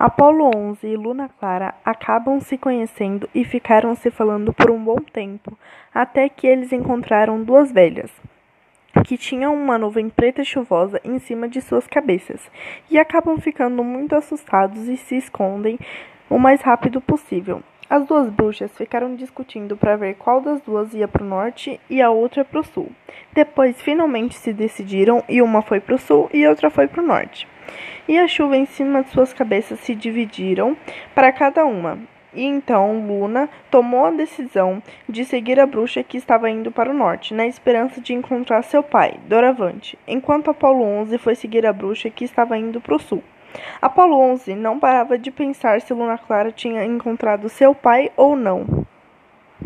Apolo 0.00 0.48
11 0.54 0.86
e 0.86 0.96
Luna 0.96 1.28
Clara 1.40 1.74
acabam 1.84 2.38
se 2.38 2.56
conhecendo 2.56 3.28
e 3.34 3.42
ficaram 3.42 3.96
se 3.96 4.12
falando 4.12 4.52
por 4.52 4.70
um 4.70 4.78
bom 4.78 4.98
tempo, 5.12 5.58
até 5.92 6.28
que 6.28 6.46
eles 6.46 6.72
encontraram 6.72 7.42
duas 7.42 7.72
velhas, 7.72 8.08
que 9.04 9.18
tinham 9.18 9.52
uma 9.52 9.76
nuvem 9.76 10.08
preta 10.08 10.44
chuvosa 10.44 11.00
em 11.02 11.18
cima 11.18 11.48
de 11.48 11.60
suas 11.60 11.88
cabeças, 11.88 12.48
e 12.88 12.96
acabam 12.96 13.38
ficando 13.38 13.82
muito 13.82 14.14
assustados 14.14 14.86
e 14.86 14.96
se 14.96 15.16
escondem 15.16 15.76
o 16.30 16.38
mais 16.38 16.60
rápido 16.60 17.00
possível. 17.00 17.60
As 17.90 18.06
duas 18.06 18.30
bruxas 18.30 18.70
ficaram 18.78 19.16
discutindo 19.16 19.76
para 19.76 19.96
ver 19.96 20.14
qual 20.14 20.40
das 20.40 20.60
duas 20.60 20.94
ia 20.94 21.08
para 21.08 21.24
o 21.24 21.28
norte 21.28 21.80
e 21.90 22.00
a 22.00 22.08
outra 22.08 22.44
para 22.44 22.60
o 22.60 22.64
sul. 22.64 22.92
Depois, 23.32 23.82
finalmente 23.82 24.36
se 24.36 24.52
decidiram 24.52 25.24
e 25.28 25.42
uma 25.42 25.60
foi 25.60 25.80
para 25.80 25.96
o 25.96 25.98
sul 25.98 26.30
e 26.32 26.46
outra 26.46 26.70
foi 26.70 26.86
para 26.86 27.02
o 27.02 27.06
norte. 27.06 27.48
E 28.08 28.18
a 28.18 28.26
chuva 28.26 28.56
em 28.56 28.64
cima 28.64 29.02
de 29.02 29.10
suas 29.10 29.34
cabeças 29.34 29.78
se 29.80 29.94
dividiram 29.94 30.74
para 31.14 31.30
cada 31.30 31.66
uma. 31.66 31.98
E 32.32 32.42
então 32.42 33.06
Luna 33.06 33.50
tomou 33.70 34.06
a 34.06 34.10
decisão 34.10 34.82
de 35.06 35.26
seguir 35.26 35.60
a 35.60 35.66
bruxa 35.66 36.02
que 36.02 36.16
estava 36.16 36.48
indo 36.48 36.72
para 36.72 36.90
o 36.90 36.94
norte, 36.94 37.34
na 37.34 37.46
esperança 37.46 38.00
de 38.00 38.14
encontrar 38.14 38.62
seu 38.62 38.82
pai, 38.82 39.14
Doravante, 39.26 39.98
enquanto 40.06 40.50
Apolo 40.50 40.82
11 40.82 41.18
foi 41.18 41.34
seguir 41.34 41.66
a 41.66 41.72
bruxa 41.72 42.08
que 42.08 42.24
estava 42.24 42.56
indo 42.56 42.80
para 42.80 42.96
o 42.96 42.98
sul. 42.98 43.22
Apolo 43.80 44.18
11 44.18 44.54
não 44.54 44.78
parava 44.78 45.18
de 45.18 45.30
pensar 45.30 45.80
se 45.80 45.92
Luna 45.92 46.16
Clara 46.16 46.50
tinha 46.50 46.84
encontrado 46.84 47.48
seu 47.48 47.74
pai 47.74 48.10
ou 48.16 48.36
não. 48.36 48.86